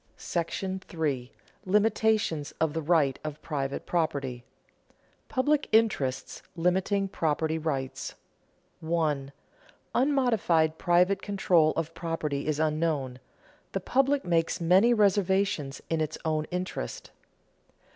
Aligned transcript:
§III. 0.99 1.31
LIMITATIONS 1.63 2.53
OF 2.59 2.73
THE 2.73 2.81
RIGHT 2.81 3.19
OF 3.23 3.39
PRIVATE 3.43 3.85
PROPERTY 3.85 4.37
[Sidenote: 4.37 5.29
Public 5.29 5.69
interests 5.71 6.41
limiting 6.55 7.07
property 7.07 7.59
rights] 7.59 8.15
1. 8.79 9.31
_Unmodified 9.93 10.79
private 10.79 11.21
control 11.21 11.71
of 11.75 11.93
property 11.93 12.47
is 12.47 12.59
unknown: 12.59 13.19
the 13.73 13.79
public 13.79 14.25
makes 14.25 14.59
many 14.59 14.91
reservations 14.91 15.83
in 15.87 16.01
its 16.01 16.17
own 16.25 16.45
interest. 16.49 17.11